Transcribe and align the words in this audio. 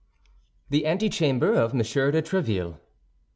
THE 0.71 0.87
ANTECHAMBER 0.87 1.53
OF 1.53 1.73
M. 1.75 2.11
DE 2.11 2.21
TRÉVILLE 2.23 2.73
M. 2.73 2.79